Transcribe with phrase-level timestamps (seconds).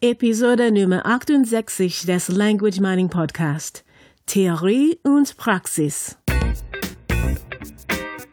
[0.00, 3.84] Episode Nummer 68 des Language Mining Podcast.
[4.26, 6.16] Theorie und Praxis.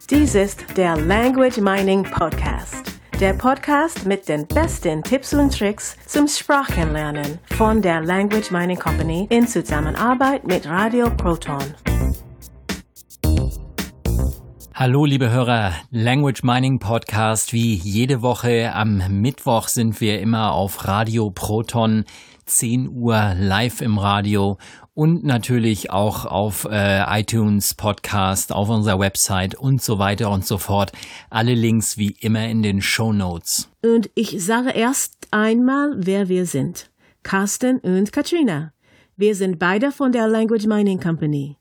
[0.08, 2.84] Dies ist der Language Mining Podcast.
[3.18, 9.26] Der Podcast mit den besten Tipps und Tricks zum Sprachenlernen von der Language Mining Company
[9.30, 11.64] in Zusammenarbeit mit Radio Proton.
[14.78, 17.54] Hallo liebe Hörer, Language Mining Podcast.
[17.54, 22.04] Wie jede Woche am Mittwoch sind wir immer auf Radio Proton,
[22.44, 24.58] 10 Uhr live im Radio
[24.92, 30.58] und natürlich auch auf äh, iTunes Podcast, auf unserer Website und so weiter und so
[30.58, 30.92] fort.
[31.30, 33.70] Alle Links wie immer in den Show Notes.
[33.82, 36.90] Und ich sage erst einmal, wer wir sind.
[37.22, 38.74] Carsten und Katrina.
[39.16, 41.56] Wir sind beide von der Language Mining Company.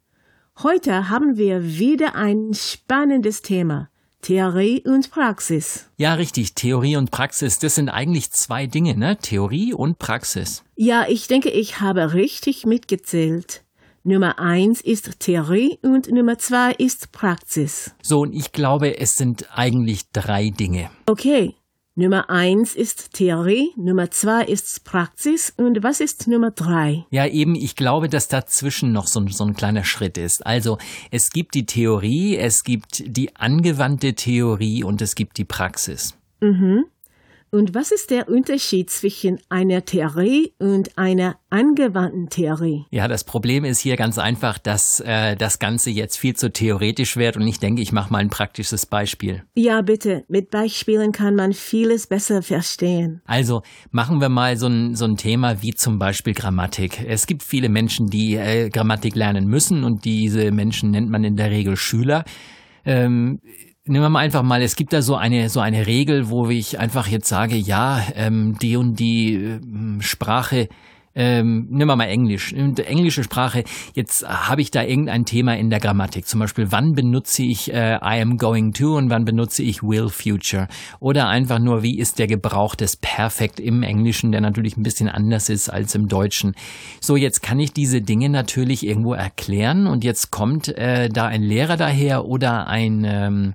[0.64, 3.90] Heute haben wir wieder ein spannendes Thema.
[4.22, 5.90] Theorie und Praxis.
[5.98, 6.56] Ja, richtig.
[6.56, 9.18] Theorie und Praxis, das sind eigentlich zwei Dinge, ne?
[9.18, 10.64] Theorie und Praxis.
[10.78, 13.66] Ja, ich denke, ich habe richtig mitgezählt.
[14.04, 17.94] Nummer eins ist Theorie und Nummer zwei ist Praxis.
[18.02, 20.90] So, und ich glaube, es sind eigentlich drei Dinge.
[21.06, 21.56] Okay.
[21.98, 27.06] Nummer eins ist Theorie, Nummer zwei ist Praxis und was ist Nummer drei?
[27.10, 30.46] Ja, eben, ich glaube, dass dazwischen noch so, so ein kleiner Schritt ist.
[30.46, 30.78] Also
[31.10, 36.18] es gibt die Theorie, es gibt die angewandte Theorie und es gibt die Praxis.
[36.42, 36.84] Mhm.
[37.52, 42.86] Und was ist der Unterschied zwischen einer Theorie und einer angewandten Theorie?
[42.92, 47.16] Ja, das Problem ist hier ganz einfach, dass äh, das Ganze jetzt viel zu theoretisch
[47.16, 49.44] wird und ich denke, ich mache mal ein praktisches Beispiel.
[49.56, 50.26] Ja, bitte.
[50.28, 53.22] Mit Beispielen kann man vieles besser verstehen.
[53.26, 57.06] Also machen wir mal so ein, so ein Thema wie zum Beispiel Grammatik.
[57.08, 61.38] Es gibt viele Menschen, die äh, Grammatik lernen müssen und diese Menschen nennt man in
[61.38, 62.26] der Regel Schüler.
[62.84, 63.40] Ähm,
[63.88, 66.80] Nehmen wir mal einfach mal, es gibt da so eine so eine Regel, wo ich
[66.80, 70.70] einfach jetzt sage, ja, ähm, die und die ähm, Sprache,
[71.14, 73.64] ähm, nehmen wir mal Englisch, englische Sprache,
[73.94, 77.98] jetzt habe ich da irgendein Thema in der Grammatik, zum Beispiel, wann benutze ich äh,
[77.98, 80.68] I am going to und wann benutze ich will future?
[81.00, 85.10] Oder einfach nur, wie ist der Gebrauch des Perfekt im Englischen, der natürlich ein bisschen
[85.10, 86.56] anders ist als im Deutschen.
[87.02, 91.44] So, jetzt kann ich diese Dinge natürlich irgendwo erklären und jetzt kommt äh, da ein
[91.44, 93.54] Lehrer daher oder ein ähm,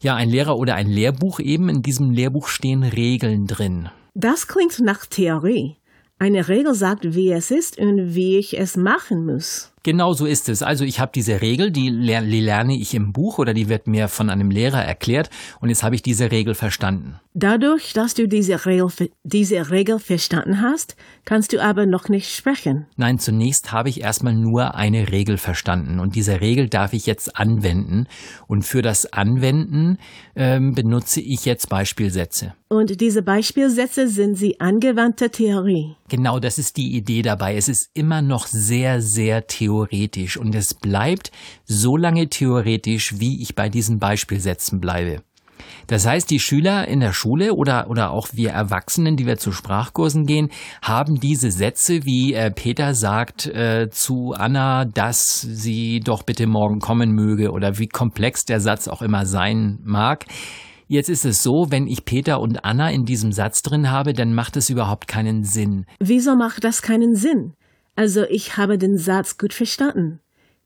[0.00, 1.68] ja, ein Lehrer oder ein Lehrbuch eben.
[1.68, 3.88] In diesem Lehrbuch stehen Regeln drin.
[4.14, 5.76] Das klingt nach Theorie.
[6.18, 9.72] Eine Regel sagt, wie es ist und wie ich es machen muss.
[9.88, 10.62] Genau so ist es.
[10.62, 14.08] Also ich habe diese Regel, die, die lerne ich im Buch oder die wird mir
[14.08, 15.30] von einem Lehrer erklärt
[15.62, 17.18] und jetzt habe ich diese Regel verstanden.
[17.32, 18.90] Dadurch, dass du diese Regel,
[19.22, 20.94] diese Regel verstanden hast,
[21.24, 22.84] kannst du aber noch nicht sprechen.
[22.98, 27.38] Nein, zunächst habe ich erstmal nur eine Regel verstanden und diese Regel darf ich jetzt
[27.38, 28.08] anwenden
[28.46, 29.96] und für das Anwenden
[30.36, 32.52] ähm, benutze ich jetzt Beispielsätze.
[32.70, 35.96] Und diese Beispielsätze sind sie angewandte Theorie.
[36.10, 37.56] Genau, das ist die Idee dabei.
[37.56, 41.32] Es ist immer noch sehr, sehr theoretisch und es bleibt
[41.64, 45.22] so lange theoretisch, wie ich bei diesen Beispielsätzen bleibe.
[45.86, 49.50] Das heißt, die Schüler in der Schule oder, oder auch wir Erwachsenen, die wir zu
[49.52, 50.50] Sprachkursen gehen,
[50.82, 56.80] haben diese Sätze, wie äh, Peter sagt äh, zu Anna, dass sie doch bitte morgen
[56.80, 60.26] kommen möge oder wie komplex der Satz auch immer sein mag.
[60.90, 64.34] Jetzt ist es so, wenn ich Peter und Anna in diesem Satz drin habe, dann
[64.34, 65.84] macht es überhaupt keinen Sinn.
[66.00, 67.52] Wieso macht das keinen Sinn?
[67.94, 70.20] Also ich habe den Satz gut verstanden.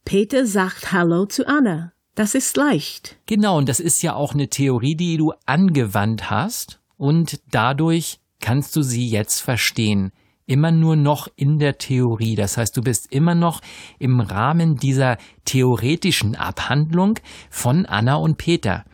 [0.04, 1.92] Peter sagt Hallo zu Anna.
[2.14, 3.18] Das ist leicht.
[3.26, 8.76] Genau, und das ist ja auch eine Theorie, die du angewandt hast und dadurch kannst
[8.76, 10.12] du sie jetzt verstehen.
[10.46, 12.36] Immer nur noch in der Theorie.
[12.36, 13.60] Das heißt, du bist immer noch
[13.98, 17.18] im Rahmen dieser theoretischen Abhandlung
[17.50, 18.84] von Anna und Peter.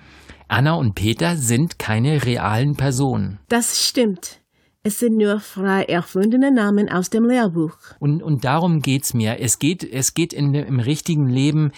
[0.48, 3.38] Anna und Peter sind keine realen Personen.
[3.48, 4.40] Das stimmt.
[4.82, 7.76] Es sind nur frei erfundene Namen aus dem Lehrbuch.
[7.98, 9.38] Und, und darum geht's mir.
[9.40, 11.72] Es geht, es geht in, im richtigen Leben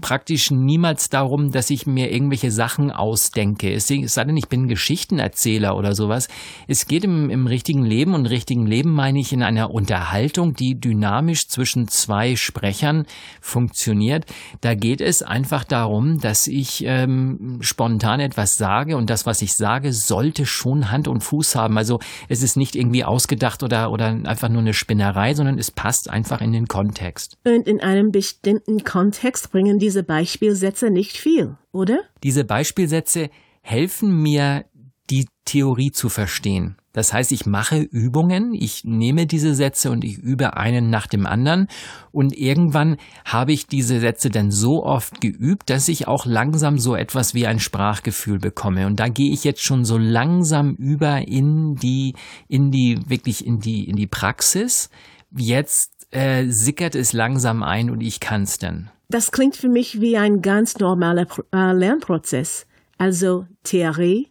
[0.00, 3.72] praktisch niemals darum, dass ich mir irgendwelche Sachen ausdenke.
[3.72, 6.28] Es sei denn, ich bin Geschichtenerzähler oder sowas.
[6.68, 10.78] Es geht im, im richtigen Leben und richtigen Leben meine ich in einer Unterhaltung, die
[10.78, 13.06] dynamisch zwischen zwei Sprechern
[13.40, 14.26] funktioniert.
[14.60, 19.54] Da geht es einfach darum, dass ich ähm, spontan etwas sage und das, was ich
[19.54, 21.76] sage, sollte schon Hand und Fuß haben.
[21.76, 21.98] Also
[22.28, 26.40] es ist nicht irgendwie ausgedacht oder, oder einfach nur eine Spinnerei, sondern es passt einfach
[26.40, 27.36] in den Kontext.
[27.44, 32.00] Und in einem bestimmten Kontext bringen diese Beispielsätze nicht viel, oder?
[32.22, 33.30] Diese Beispielsätze
[33.62, 34.64] helfen mir,
[35.10, 36.76] die Theorie zu verstehen.
[36.92, 41.24] Das heißt, ich mache Übungen, ich nehme diese Sätze und ich übe einen nach dem
[41.24, 41.68] anderen
[42.10, 46.96] und irgendwann habe ich diese Sätze dann so oft geübt, dass ich auch langsam so
[46.96, 51.76] etwas wie ein Sprachgefühl bekomme und da gehe ich jetzt schon so langsam über in
[51.76, 52.14] die
[52.48, 54.90] in die wirklich in die in die Praxis.
[55.36, 58.90] Jetzt äh, sickert es langsam ein und ich kann es dann.
[59.10, 62.66] Das klingt für mich wie ein ganz normaler äh, Lernprozess.
[62.96, 64.28] Also Theorie,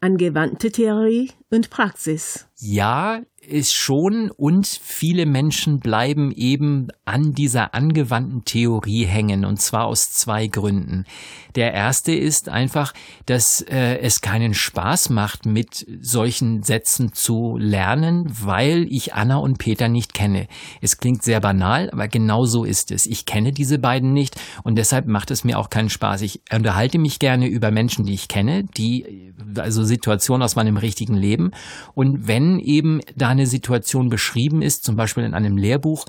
[0.00, 2.46] angewandte Theorie und Praxis.
[2.56, 9.86] Ja, ist schon und viele Menschen bleiben eben an dieser angewandten Theorie hängen und zwar
[9.86, 11.04] aus zwei Gründen.
[11.56, 12.92] Der erste ist einfach,
[13.26, 19.58] dass äh, es keinen Spaß macht, mit solchen Sätzen zu lernen, weil ich Anna und
[19.58, 20.46] Peter nicht kenne.
[20.80, 23.06] Es klingt sehr banal, aber genau so ist es.
[23.06, 26.22] Ich kenne diese beiden nicht und deshalb macht es mir auch keinen Spaß.
[26.22, 31.14] Ich unterhalte mich gerne über Menschen, die ich kenne, die also Situationen aus meinem richtigen
[31.14, 31.50] Leben
[31.94, 36.06] und wenn eben da eine Situation beschrieben ist, zum Beispiel in einem Lehrbuch,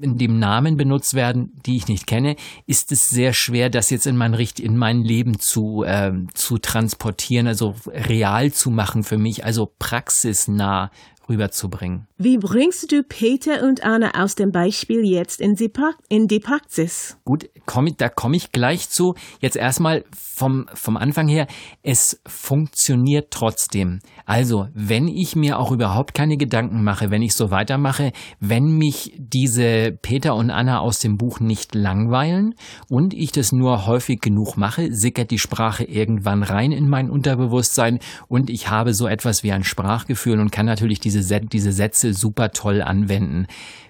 [0.00, 2.36] in dem Namen benutzt werden, die ich nicht kenne,
[2.66, 7.46] ist es sehr schwer, das jetzt in mein, in mein Leben zu, äh, zu transportieren,
[7.46, 10.90] also real zu machen für mich, also praxisnah
[11.28, 12.06] rüberzubringen.
[12.18, 16.40] Wie bringst du Peter und Anna aus dem Beispiel jetzt in die, pra in die
[16.40, 17.16] Praxis?
[17.24, 19.14] Gut, komm, da komme ich gleich zu.
[19.40, 21.46] Jetzt erstmal vom, vom Anfang her,
[21.82, 24.00] es funktioniert trotzdem.
[24.24, 29.14] Also, wenn ich mir auch überhaupt keine Gedanken mache, wenn ich so weitermache, wenn mich
[29.18, 32.54] diese Peter und Anna aus dem Buch nicht langweilen
[32.88, 37.98] und ich das nur häufig genug mache, sickert die Sprache irgendwann rein in mein Unterbewusstsein
[38.28, 42.14] und ich habe so etwas wie ein Sprachgefühl und kann natürlich diese diese, diese Sätze
[42.14, 43.46] super toll anwenden.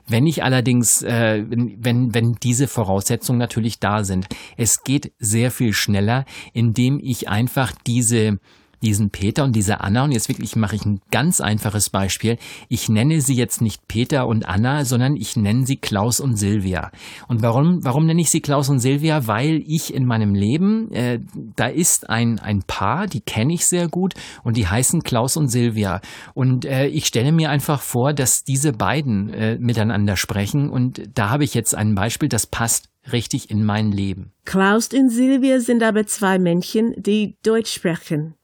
[0.08, 5.72] Wenn ich allerdings, äh, wenn, wenn diese Voraussetzungen natürlich da sind, es geht sehr viel
[5.72, 8.38] schneller, indem ich einfach diese
[8.82, 12.38] diesen Peter und diese Anna, und jetzt wirklich mache ich ein ganz einfaches Beispiel.
[12.68, 16.90] Ich nenne sie jetzt nicht Peter und Anna, sondern ich nenne sie Klaus und Silvia.
[17.28, 19.26] Und warum, warum nenne ich sie Klaus und Silvia?
[19.26, 21.20] Weil ich in meinem Leben, äh,
[21.56, 24.14] da ist ein, ein Paar, die kenne ich sehr gut
[24.44, 26.00] und die heißen Klaus und Silvia.
[26.34, 31.30] Und äh, ich stelle mir einfach vor, dass diese beiden äh, miteinander sprechen und da
[31.30, 34.32] habe ich jetzt ein Beispiel, das passt richtig in mein Leben.
[34.44, 38.34] Klaus und Silvia sind aber zwei Männchen, die Deutsch sprechen.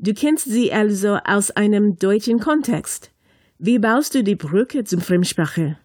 [0.00, 3.10] Du kennst sie also aus einem deutschen Kontext.
[3.58, 5.76] Wie baust du die Brücke zum Fremdsprache?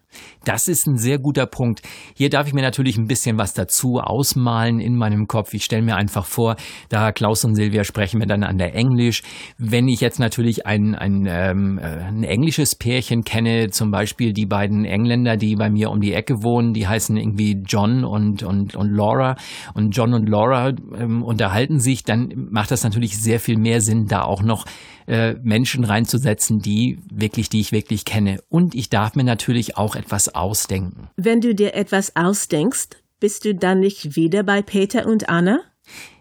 [0.44, 1.82] Das ist ein sehr guter Punkt.
[2.16, 5.54] Hier darf ich mir natürlich ein bisschen was dazu ausmalen in meinem Kopf.
[5.54, 6.56] Ich stelle mir einfach vor,
[6.90, 9.24] da Klaus und Silvia sprechen miteinander Englisch.
[9.58, 14.46] Wenn ich jetzt natürlich ein, ein, ähm, äh, ein englisches Pärchen kenne, zum Beispiel die
[14.46, 18.76] beiden Engländer, die bei mir um die Ecke wohnen, die heißen irgendwie John und, und,
[18.76, 19.36] und Laura.
[19.74, 24.06] Und John und Laura ähm, unterhalten sich, dann macht das natürlich sehr viel mehr Sinn,
[24.08, 24.66] da auch noch
[25.08, 28.40] äh, Menschen reinzusetzen, die wirklich, die ich wirklich kenne.
[28.50, 31.10] Und ich darf mir natürlich auch etwas ausdenken.
[31.16, 32.90] Wenn du dir etwas ausdenkst,
[33.20, 35.62] bist du dann nicht wieder bei Peter und Anna?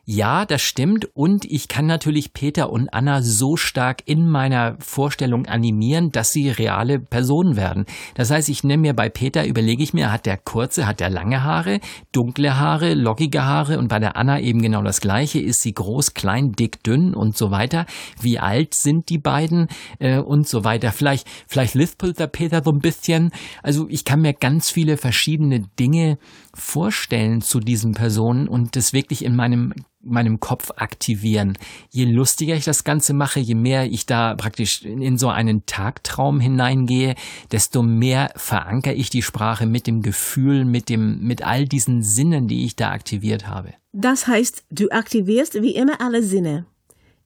[0.05, 1.09] Ja, das stimmt.
[1.15, 6.49] Und ich kann natürlich Peter und Anna so stark in meiner Vorstellung animieren, dass sie
[6.49, 7.87] reale Personen werden.
[8.17, 11.09] Das heißt, ich nehme mir bei Peter, überlege ich mir, hat der kurze, hat der
[11.09, 11.79] lange Haare,
[12.11, 15.39] dunkle Haare, lockige Haare und bei der Anna eben genau das gleiche.
[15.39, 17.87] Ist sie groß, klein, dick, dünn und so weiter?
[18.21, 19.69] Wie alt sind die beiden
[20.01, 20.91] äh, und so weiter?
[20.91, 23.31] Vielleicht, vielleicht lispelt der Peter so ein bisschen.
[23.63, 26.19] Also ich kann mir ganz viele verschiedene Dinge
[26.55, 29.73] vorstellen zu diesen Personen und das wirklich in meinem
[30.03, 31.57] meinem Kopf aktivieren.
[31.91, 36.41] Je lustiger ich das Ganze mache, je mehr ich da praktisch in so einen Tagtraum
[36.41, 37.15] hineingehe,
[37.51, 42.49] desto mehr verankere ich die Sprache mit dem Gefühl, mit dem, mit all diesen Sinnen,
[42.49, 43.75] die ich da aktiviert habe.
[43.93, 46.67] Das heißt, du aktivierst wie immer alle Sinne.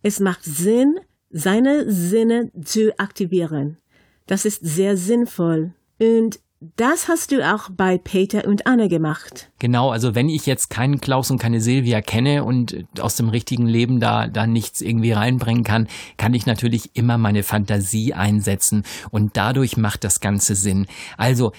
[0.02, 0.96] Es macht Sinn,
[1.30, 3.78] seine Sinne zu aktivieren.
[4.26, 5.72] Das ist sehr sinnvoll.
[6.00, 9.50] Und das hast du auch bei Peter und Anne gemacht.
[9.58, 13.66] Genau, also wenn ich jetzt keinen Klaus und keine Silvia kenne und aus dem richtigen
[13.66, 15.86] Leben da, da nichts irgendwie reinbringen kann,
[16.16, 20.86] kann ich natürlich immer meine Fantasie einsetzen und dadurch macht das Ganze Sinn.
[21.18, 21.52] Also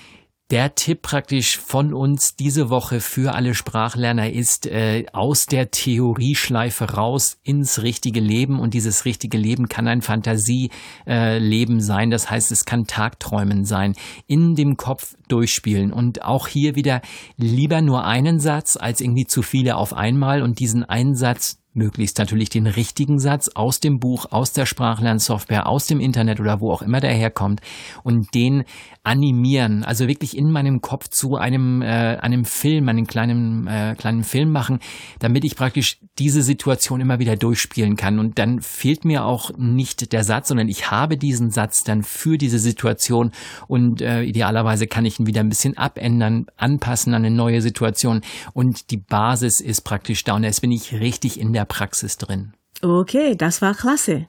[0.50, 6.94] der Tipp praktisch von uns diese Woche für alle Sprachlerner ist, äh, aus der Theorieschleife
[6.94, 8.60] raus ins richtige Leben.
[8.60, 12.12] Und dieses richtige Leben kann ein Fantasieleben äh, sein.
[12.12, 13.94] Das heißt, es kann Tagträumen sein.
[14.26, 15.92] In dem Kopf durchspielen.
[15.92, 17.02] Und auch hier wieder
[17.36, 22.18] lieber nur einen Satz als irgendwie zu viele auf einmal und diesen einen Satz möglichst
[22.18, 26.72] natürlich den richtigen Satz aus dem Buch, aus der Sprachlernsoftware, aus dem Internet oder wo
[26.72, 27.62] auch immer der herkommt
[28.04, 28.64] und den
[29.04, 34.24] animieren, also wirklich in meinem Kopf zu einem, äh, einem Film, einem kleinen, äh, kleinen
[34.24, 34.80] Film machen,
[35.20, 38.20] damit ich praktisch diese Situation immer wieder durchspielen kann.
[38.20, 42.38] Und dann fehlt mir auch nicht der Satz, sondern ich habe diesen Satz dann für
[42.38, 43.32] diese Situation
[43.68, 48.22] und äh, idealerweise kann ich ihn wieder ein bisschen abändern, anpassen an eine neue Situation
[48.54, 52.54] und die Basis ist praktisch da und jetzt bin ich richtig in der Praxis drin.
[52.82, 54.28] Okay, das war klasse.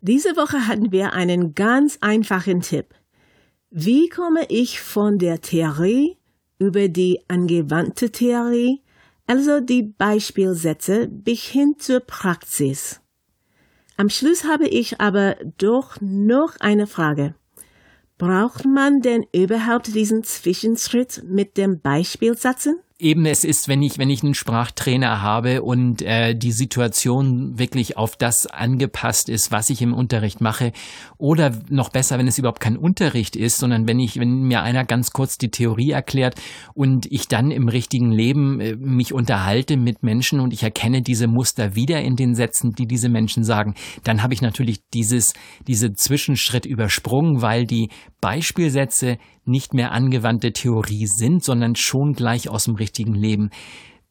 [0.00, 2.94] Diese Woche hatten wir einen ganz einfachen Tipp.
[3.70, 6.16] Wie komme ich von der Theorie
[6.58, 8.82] über die angewandte Theorie,
[9.26, 13.00] also die Beispielsätze, bis hin zur Praxis?
[13.96, 17.34] Am Schluss habe ich aber doch noch eine Frage.
[18.18, 22.78] Braucht man denn überhaupt diesen Zwischenschritt mit dem Beispielsatzen?
[22.98, 27.98] Eben es ist, wenn ich, wenn ich einen Sprachtrainer habe und äh, die Situation wirklich
[27.98, 30.72] auf das angepasst ist, was ich im Unterricht mache,
[31.18, 34.84] oder noch besser, wenn es überhaupt kein Unterricht ist, sondern wenn ich, wenn mir einer
[34.84, 36.40] ganz kurz die Theorie erklärt
[36.72, 41.26] und ich dann im richtigen Leben äh, mich unterhalte mit Menschen und ich erkenne diese
[41.26, 43.74] Muster wieder in den Sätzen, die diese Menschen sagen,
[44.04, 45.34] dann habe ich natürlich dieses,
[45.66, 47.90] diese Zwischenschritt übersprungen, weil die
[48.22, 53.50] Beispielsätze nicht mehr angewandte Theorie sind, sondern schon gleich aus dem richtigen Leben.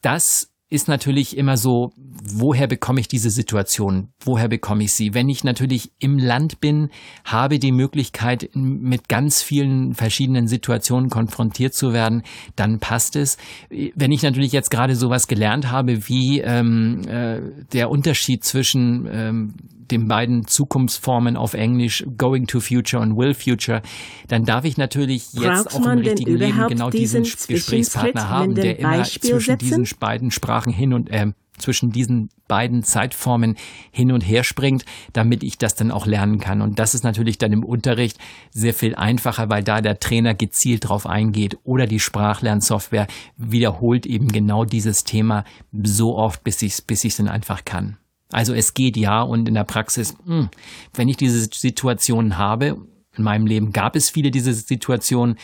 [0.01, 1.91] Das ist natürlich immer so,
[2.23, 4.09] woher bekomme ich diese Situation?
[4.19, 5.13] Woher bekomme ich sie?
[5.13, 6.89] Wenn ich natürlich im Land bin,
[7.23, 12.23] habe die Möglichkeit, mit ganz vielen verschiedenen Situationen konfrontiert zu werden,
[12.55, 13.37] dann passt es.
[13.69, 17.41] Wenn ich natürlich jetzt gerade sowas gelernt habe, wie ähm, äh,
[17.71, 19.53] der Unterschied zwischen ähm,
[19.91, 23.81] den beiden Zukunftsformen auf Englisch Going to Future und Will Future,
[24.27, 28.79] dann darf ich natürlich jetzt Braucht auch im richtigen Leben genau diesen Gesprächspartner haben, der
[28.79, 33.55] immer zwischen diesen beiden Sprachen hin und äh, zwischen diesen beiden Zeitformen
[33.91, 36.61] hin und her springt, damit ich das dann auch lernen kann.
[36.61, 38.17] Und das ist natürlich dann im Unterricht
[38.51, 43.07] sehr viel einfacher, weil da der Trainer gezielt drauf eingeht oder die Sprachlernsoftware
[43.37, 47.97] wiederholt eben genau dieses Thema so oft, bis ich es bis dann einfach kann.
[48.31, 50.49] Also es geht ja und in der Praxis, mh, hm,
[50.93, 52.77] wenn ich diese Situation habe,
[53.17, 55.37] in meinem Leben gab es viele diese Situationen,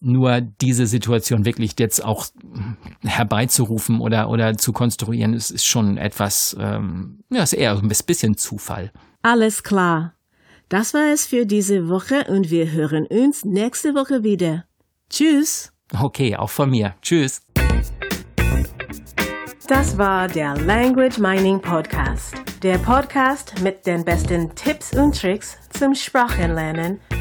[0.00, 2.26] nur diese Situation wirklich jetzt auch
[3.02, 8.36] herbeizurufen oder, oder zu konstruieren, ist, ist schon etwas, ähm, ja, ist eher ein bisschen
[8.36, 8.92] Zufall.
[9.22, 10.14] Alles klar.
[10.68, 14.64] Das war es für diese Woche und wir hören uns nächste Woche wieder.
[15.10, 15.72] Tschüss.
[15.98, 16.94] Okay, auch von mir.
[17.02, 17.42] Tschüss.
[19.66, 22.34] Das war der Language Mining Podcast.
[22.62, 27.00] Der Podcast mit den besten Tipps und Tricks zum Sprachenlernen